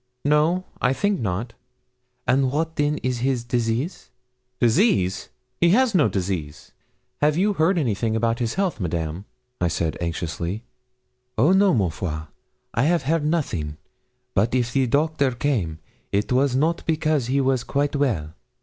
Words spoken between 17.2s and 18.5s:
he was quite well.'